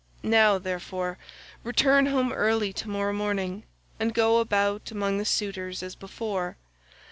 [0.23, 1.19] Now, therefore,
[1.63, 3.65] return home early to morrow morning,
[3.99, 6.57] and go about among the suitors as before.